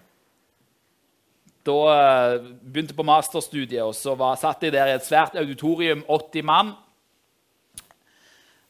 [1.67, 5.38] da uh, begynte jeg på masterstudiet, og så var, satt jeg der i et svært
[5.39, 6.74] auditorium, 80 mann.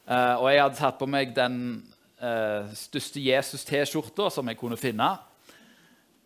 [0.06, 1.58] Uh, og jeg hadde tatt på meg den
[2.78, 5.08] største Jesus-T-skjorta som jeg kunne finne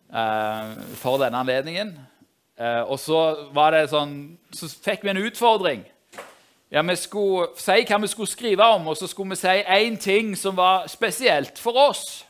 [0.07, 1.89] for denne anledningen.
[2.87, 5.81] og så, var det sånn, så fikk vi en utfordring.
[6.69, 9.97] Ja, Vi skulle si hva vi skulle skrive om, og så skulle vi si én
[9.99, 12.25] ting som var spesielt for oss.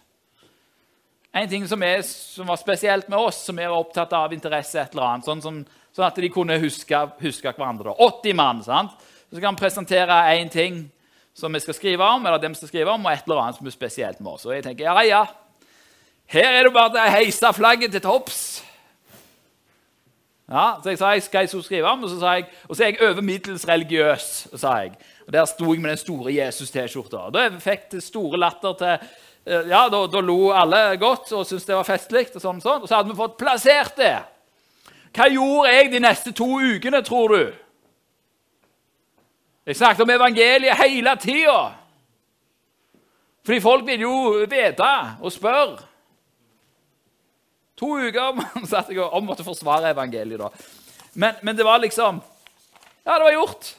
[1.33, 4.93] En ting som, er, som, var spesielt med oss, som er opptatt av interesse, et
[4.93, 5.57] eller annet, sånn, som,
[5.93, 7.93] sånn at de kunne huske, huske hverandre.
[7.97, 8.61] 80 mann.
[8.65, 8.93] sant?
[9.29, 10.85] Så skal vi presentere én ting
[11.37, 13.69] som vi skal skrive om, eller dem skal skrive om, og et eller annet som
[13.69, 14.45] er spesielt med oss.
[14.45, 15.25] Og jeg tenker, ja, ja,
[16.27, 18.39] Her er det bare å heise flagget til topps.
[20.47, 22.83] Ja, så jeg sa jeg skal jeg skrive om, og så, sa jeg, og så
[22.83, 24.47] er jeg over middels religiøs.
[24.55, 24.93] sa jeg.
[25.27, 27.29] Og Der sto jeg med den store Jesus-T-skjorta.
[27.35, 31.67] Da fikk det store latter til eh, ja, da, da lo alle godt og syntes
[31.67, 32.27] det var festlig.
[32.35, 32.83] Og sånn, sånn.
[32.83, 34.15] Og så hadde vi fått plassert det.
[35.15, 37.43] Hva gjorde jeg de neste to ukene, tror du?
[39.67, 41.59] Jeg snakket om evangeliet hele tida.
[43.43, 44.15] Fordi folk vil jo
[44.47, 45.86] vite og spørre.
[47.77, 50.41] To uker satt jeg og måtte forsvare evangeliet.
[50.41, 50.49] da.
[51.13, 52.21] Men, men, det var liksom
[53.05, 53.75] Ja, det var gjort.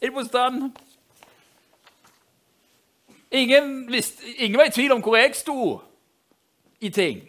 [0.00, 0.72] I på stand.
[3.30, 3.94] Ingen,
[4.36, 5.80] ingen var i tvil om hvor jeg sto
[6.80, 7.20] i ting.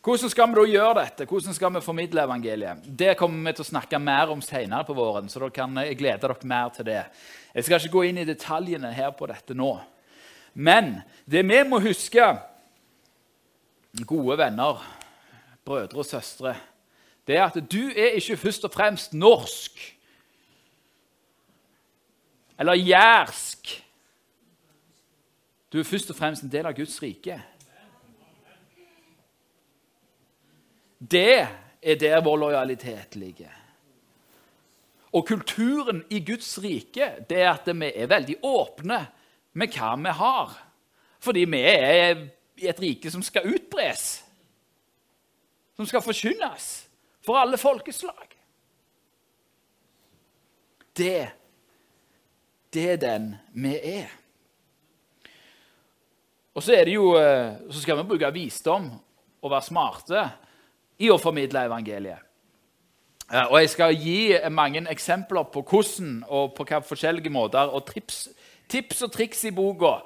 [0.00, 1.26] Hvordan skal vi da gjøre dette?
[1.28, 2.86] Hvordan skal vi formidle evangeliet?
[2.96, 6.22] Det kommer vi til å snakke mer om senere på våren, så da kan glede
[6.22, 7.02] dere mer til det.
[7.52, 9.74] Jeg skal ikke gå inn i detaljene her på dette nå.
[10.56, 12.30] Men det vi må huske,
[14.08, 14.80] gode venner,
[15.68, 16.56] brødre og søstre,
[17.28, 19.84] det er at du er ikke først og fremst norsk
[22.60, 23.76] eller jærsk.
[25.72, 27.36] Du er først og fremst en del av Guds rike.
[31.00, 31.48] Det
[31.82, 33.56] er der vår lojalitet ligger.
[35.12, 39.00] Og kulturen i Guds rike det er at vi er veldig åpne
[39.58, 40.52] med hva vi har.
[41.20, 42.20] Fordi vi er
[42.60, 44.22] i et rike som skal utbres,
[45.76, 46.68] som skal forkynnes
[47.24, 48.28] for alle folkeslag.
[50.96, 51.30] Det,
[52.74, 54.10] det er den vi er.
[56.54, 58.90] Og så, er det jo, eh, så skal vi bruke visdom
[59.40, 60.24] og være smarte
[61.00, 62.26] i å formidle evangeliet.
[63.30, 64.20] Eh, og Jeg skal gi
[64.50, 67.70] mange eksempler på hvordan og på hva forskjellige måter.
[67.70, 68.28] og Tips,
[68.68, 70.02] tips og triks i boka,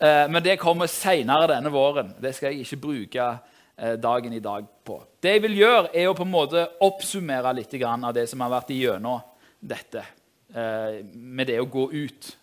[0.00, 2.14] eh, men det kommer senere denne våren.
[2.20, 3.38] Det skal jeg ikke bruke
[3.78, 5.02] eh, dagen i dag på.
[5.20, 8.50] Det jeg vil gjøre, er å på en måte oppsummere litt av det som har
[8.50, 9.20] vært igjennom
[9.60, 10.04] dette,
[11.12, 12.36] med det å gå ut.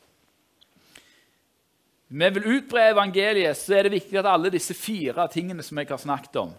[2.07, 5.87] Vi vil utbre evangeliet, så er det viktig at alle disse fire tingene som jeg
[5.89, 6.51] har snakket om,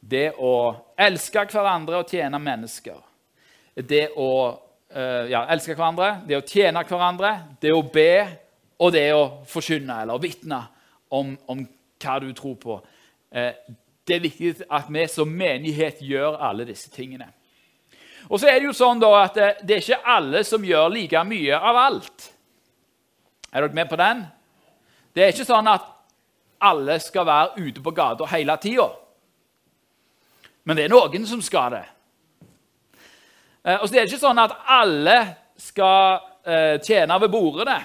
[0.00, 0.54] det å
[0.98, 2.98] elske hverandre og tjene mennesker.
[3.74, 8.12] Det å uh, ja, elske hverandre, det å tjene hverandre, det å be
[8.78, 10.60] og det å forkynne eller vitne
[11.14, 11.64] om, om
[11.98, 12.78] hva du tror på.
[13.34, 13.52] Eh,
[14.06, 17.26] det er viktig at vi som menighet gjør alle disse tingene.
[18.28, 20.92] Og så er det jo sånn da at det, det er ikke alle som gjør
[20.94, 22.28] like mye av alt.
[23.50, 24.22] Er dere med på den?
[25.16, 25.86] Det er ikke sånn at
[26.62, 28.88] alle skal være ute på gata hele tida.
[30.68, 31.86] Men det er noen som skal det.
[33.64, 35.14] Eh, og så er det ikke sånn at alle
[35.56, 37.78] skal eh, tjene ved bordene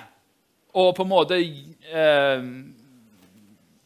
[0.73, 2.43] og på en måte eh,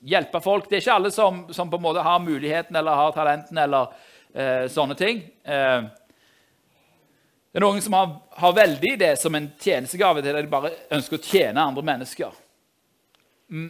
[0.07, 0.65] hjelpe folk.
[0.65, 3.93] Det er ikke alle som, som, på en måte har muligheten eller har talenten eller
[4.33, 5.21] eh, sånne ting.
[5.45, 10.71] Det er noen som har, har, veldig det som en tjenestegave til at de bare
[10.97, 12.31] ønsker å tjene andre mennesker.
[13.49, 13.69] Mm,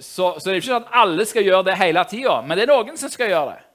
[0.00, 2.66] så, så, det er ikke sånn at alle skal gjøre det hele tida, men det
[2.66, 3.65] er noen som skal gjøre det.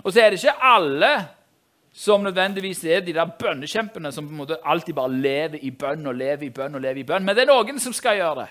[0.00, 1.12] Og så er det ikke alle
[1.92, 6.08] som nødvendigvis er de der bønnekjempene som på en måte alltid bare lever i bønn
[6.08, 7.24] og lever i bønn og lever i bønn.
[7.24, 8.48] Men det er noen som skal gjøre det.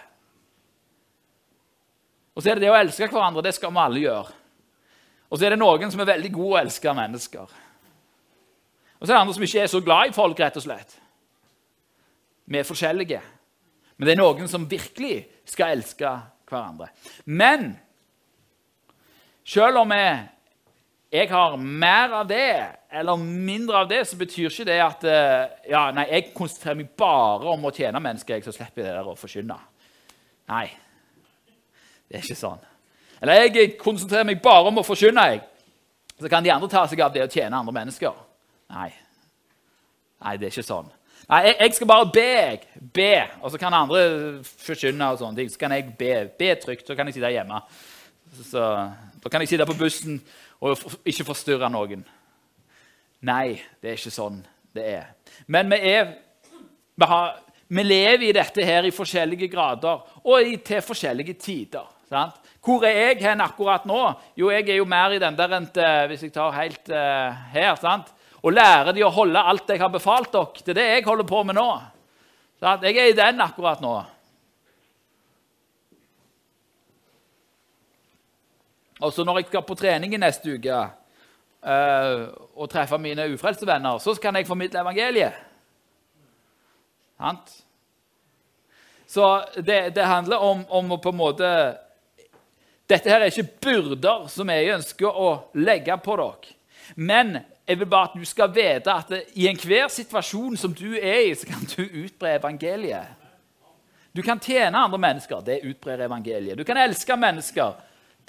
[2.35, 3.43] Og så er det det å elske hverandre.
[3.43, 4.37] Det skal vi alle gjøre.
[5.31, 7.59] Og så er det noen som er veldig gode å elske mennesker.
[8.99, 10.97] Og så er det andre som ikke er så glad i folk, rett og slett.
[12.45, 13.21] Vi er forskjellige.
[13.97, 16.11] Men det er noen som virkelig skal elske
[16.49, 16.91] hverandre.
[17.25, 17.71] Men
[19.47, 19.93] selv om
[21.11, 25.43] jeg har mer av det eller mindre av det, så betyr ikke det at eh,
[25.73, 29.09] ja, nei, jeg konsentrerer meg bare om å tjene mennesker, så slipper jeg det der
[29.11, 29.57] å forkynne.
[30.51, 30.65] Nei,
[32.07, 32.63] det er ikke sånn.
[33.21, 35.43] Eller jeg konsentrerer meg bare om å forkynne, jeg.
[36.21, 38.17] Så kan de andre ta seg av det å tjene andre mennesker.
[38.71, 38.89] Nei.
[40.21, 40.91] Nei, det er ikke sånn.
[41.31, 42.61] Nei, jeg, jeg skal bare be, jeg.
[42.93, 43.13] Be.
[43.41, 44.03] Og så kan andre
[44.43, 45.49] forkynne og sånne ting.
[45.51, 46.13] Så kan jeg be.
[46.37, 47.61] Be trygt, så kan jeg sitte hjemme.
[48.35, 48.67] Så, så,
[49.23, 50.21] da kan jeg sitte på bussen
[50.61, 52.03] og ikke forstyrre noen.
[53.25, 54.41] Nei, det er ikke sånn
[54.73, 55.07] det er.
[55.51, 56.13] Men vi er
[56.95, 57.33] vi, har,
[57.67, 61.87] vi lever i dette her i forskjellige grader og i, til forskjellige tider.
[62.11, 62.37] Sant?
[62.61, 63.99] Hvor er jeg hen akkurat nå?
[64.37, 65.69] Jo, jeg er jo mer i den der enn
[66.11, 68.11] Hvis jeg tar helt uh, her sant?
[68.41, 70.63] Og lærer de å holde alt jeg har befalt dere.
[70.65, 71.69] Det er det jeg holder på med nå.
[72.61, 72.83] Sant?
[72.83, 73.95] Jeg er i den akkurat nå.
[79.01, 82.21] Og så når jeg skal på trening i neste uke uh,
[82.55, 85.37] og treffe mine ufrelste venner, så kan jeg formidle evangeliet.
[87.17, 87.53] Sant?
[89.07, 91.47] Så det, det handler om, om, å på en måte
[92.91, 96.55] dette her er ikke byrder som jeg ønsker å legge på dere.
[96.95, 97.37] Men
[97.67, 101.35] jeg vil bare at du skal vite at i enhver situasjon som du er i,
[101.35, 103.17] så kan du utbre evangeliet.
[104.11, 105.39] Du kan tjene andre mennesker.
[105.45, 106.57] Det utbrer evangeliet.
[106.57, 107.77] Du kan elske mennesker.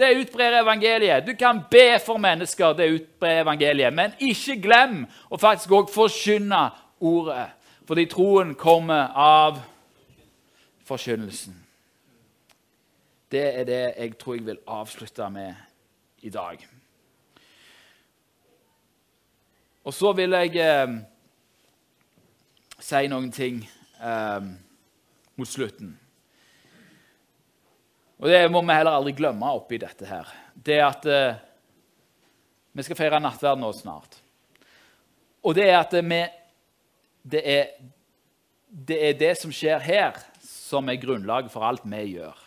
[0.03, 1.27] Det utbrer evangeliet.
[1.27, 2.73] Du kan be for mennesker.
[2.73, 3.95] Det utbrer evangeliet.
[3.95, 6.63] Men ikke glem å faktisk òg forkynne
[6.99, 7.53] ordet.
[7.87, 9.61] Fordi troen kommer av
[10.89, 11.55] forkynnelsen.
[13.31, 15.55] Det er det jeg tror jeg vil avslutte med
[16.23, 16.67] i dag.
[19.85, 20.99] Og så vil jeg eh,
[22.79, 23.63] si noen ting
[24.03, 24.51] eh,
[25.37, 26.02] mot slutten.
[28.23, 30.29] Og det må vi heller aldri glemme oppi dette her.
[30.55, 31.41] Det at eh,
[32.71, 34.21] vi skal feire nattverd nå snart.
[35.43, 36.21] Og det er at vi
[37.23, 37.67] det er,
[38.67, 42.39] det er det som skjer her, som er grunnlaget for alt vi gjør.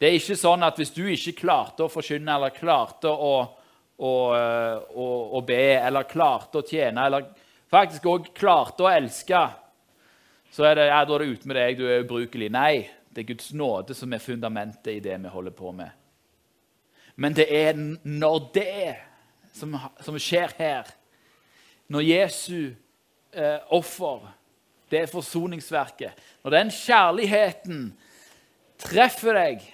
[0.00, 3.34] Det er ikke sånn at hvis du ikke klarte å forkynne eller klarte å,
[4.00, 7.28] å, å, å be eller klarte å tjene eller
[7.70, 9.42] faktisk òg klarte å elske,
[10.50, 12.48] så er det, ja, da er det ute med deg, du er ubrukelig.
[12.52, 15.90] Nei, det er Guds nåde som er fundamentet i det vi holder på med.
[17.16, 18.96] Men det er når det
[19.52, 20.90] som, som skjer her,
[21.90, 22.70] når Jesu
[23.32, 24.28] eh, offer,
[24.90, 27.82] det er forsoningsverket Når den kjærligheten
[28.78, 29.66] treffer deg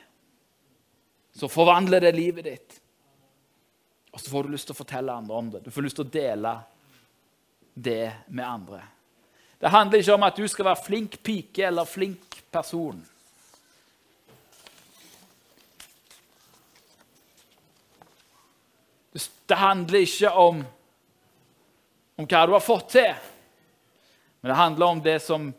[1.37, 2.78] så forvandler det livet ditt.
[4.12, 5.61] Og så får du lyst til å fortelle andre om det.
[5.66, 6.53] Du får lyst til å dele
[7.74, 8.80] det med andre.
[9.61, 13.03] Det handler ikke om at du skal være flink pike eller flink person.
[19.49, 20.62] Det handler ikke om,
[22.17, 23.12] om hva du har fått til,
[24.41, 25.51] men det handler om det som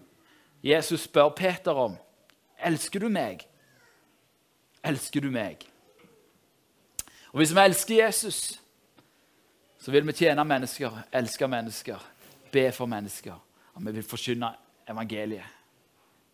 [0.63, 1.95] Jesus spør Peter om.
[2.63, 3.45] Elsker du meg?
[4.87, 5.65] elsker du meg.
[7.31, 8.59] Og Hvis vi elsker Jesus,
[9.79, 12.07] så vil vi tjene mennesker, elske mennesker,
[12.51, 13.35] be for mennesker.
[13.73, 14.51] Og vi vil forkynne
[14.89, 15.55] evangeliet.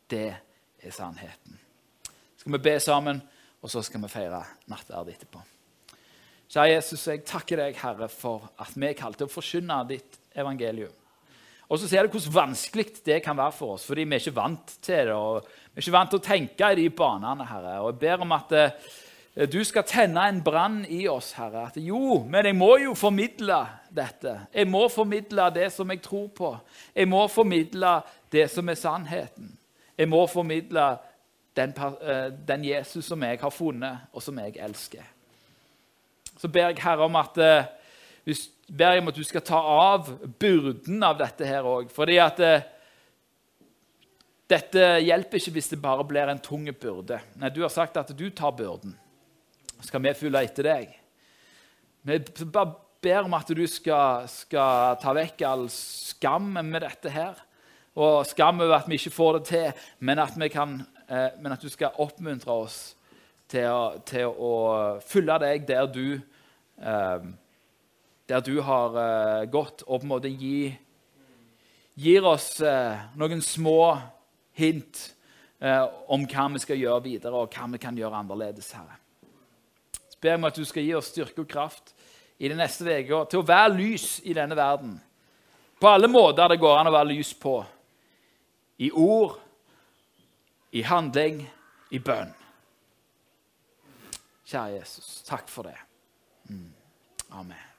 [0.10, 0.36] Det
[0.84, 1.60] er sannheten.
[2.38, 3.22] Skal vi be sammen,
[3.62, 5.42] og så skal vi feire nattverd etterpå.
[6.54, 10.20] Kjære Jesus, jeg takker deg, Herre, for at vi er kalt til å forkynne ditt
[10.38, 10.92] evangelium.
[11.66, 14.36] Og så ser du hvor vanskelig det kan være for oss, fordi vi er ikke
[14.38, 15.16] vant til det.
[15.18, 17.80] og Vi er ikke vant til å tenke i de banene, Herre.
[17.82, 21.64] Og jeg ber om at eh, du skal tenne en brann i oss, Herre.
[21.72, 23.58] At jo, men jeg må jo formidle
[23.90, 24.36] dette.
[24.54, 26.54] Jeg må formidle det som jeg tror på.
[26.94, 27.96] Jeg må formidle
[28.30, 29.50] det som er sannheten.
[29.98, 30.86] Jeg må formidle
[31.58, 35.13] den, eh, den Jesus som jeg har funnet, og som jeg elsker.
[36.44, 37.70] Så ber jeg Herre om at eh,
[38.28, 41.92] hvis ber jeg om at du skal ta av byrden av dette her òg.
[41.94, 42.66] Fordi at eh,
[44.52, 47.22] dette hjelper ikke hvis det bare blir en tung byrde.
[47.40, 48.96] Nei, Du har sagt at du tar byrden.
[49.84, 50.92] Skal vi følge etter deg?
[52.04, 57.40] Vi bare ber om at du skal, skal ta vekk all skam med dette her.
[57.96, 61.64] Og skam over at vi ikke får det til, men at, kan, eh, men at
[61.64, 62.78] du skal oppmuntre oss
[63.48, 64.54] til å, til å
[65.06, 66.18] følge deg der du
[68.28, 70.72] der du har uh, gått og på en måte gi,
[72.00, 73.94] gir oss uh, noen små
[74.58, 75.02] hint
[75.64, 78.72] uh, om hva vi skal gjøre videre, og hva vi kan gjøre annerledes.
[78.78, 78.98] Herre.
[80.08, 81.96] Så ber jeg om at du skal gi oss styrke og kraft
[82.40, 84.96] i de neste uka til å være lys i denne verden.
[85.80, 87.58] På alle måter det går an å være lys på.
[88.80, 89.36] I ord,
[90.74, 91.44] i handling,
[91.92, 92.32] i bønn.
[94.48, 95.83] Kjære Jesus, takk for det.
[97.34, 97.40] Mm.
[97.40, 97.73] Amen.